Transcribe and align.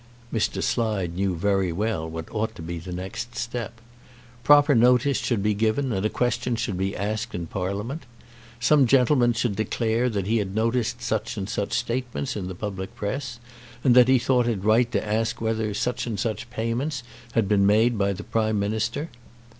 Mr. 0.33 0.63
Slide 0.63 1.13
knew 1.13 1.35
very 1.35 1.71
well 1.71 2.09
what 2.09 2.27
ought 2.31 2.55
to 2.55 2.63
be 2.63 2.79
the 2.79 2.91
next 2.91 3.35
step. 3.35 3.79
Proper 4.43 4.73
notice 4.73 5.17
should 5.19 5.43
be 5.43 5.53
given 5.53 5.91
and 5.93 6.03
a 6.03 6.09
question 6.09 6.55
should 6.55 6.75
be 6.75 6.97
asked 6.97 7.35
in 7.35 7.45
Parliament. 7.45 8.07
Some 8.59 8.87
gentleman 8.87 9.33
should 9.33 9.55
declare 9.55 10.09
that 10.09 10.25
he 10.25 10.37
had 10.37 10.55
noticed 10.55 11.03
such 11.03 11.37
and 11.37 11.47
such 11.47 11.73
statements 11.73 12.35
in 12.35 12.47
the 12.47 12.55
public 12.55 12.95
press, 12.95 13.37
and 13.83 13.93
that 13.95 14.07
he 14.07 14.17
thought 14.17 14.47
it 14.47 14.63
right 14.63 14.91
to 14.91 15.05
ask 15.07 15.39
whether 15.39 15.71
such 15.75 16.07
and 16.07 16.19
such 16.19 16.49
payments 16.49 17.03
had 17.33 17.47
been 17.47 17.67
made 17.67 17.95
by 17.95 18.11
the 18.11 18.23
Prime 18.23 18.57
Minister. 18.57 19.11